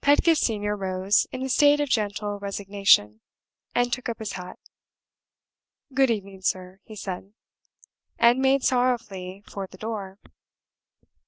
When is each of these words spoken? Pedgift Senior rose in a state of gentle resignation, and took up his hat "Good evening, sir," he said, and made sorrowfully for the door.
Pedgift 0.00 0.40
Senior 0.40 0.74
rose 0.76 1.28
in 1.30 1.44
a 1.44 1.48
state 1.48 1.78
of 1.78 1.88
gentle 1.88 2.40
resignation, 2.40 3.20
and 3.72 3.92
took 3.92 4.08
up 4.08 4.18
his 4.18 4.32
hat 4.32 4.58
"Good 5.94 6.10
evening, 6.10 6.42
sir," 6.42 6.80
he 6.82 6.96
said, 6.96 7.34
and 8.18 8.40
made 8.40 8.64
sorrowfully 8.64 9.44
for 9.46 9.68
the 9.68 9.78
door. 9.78 10.18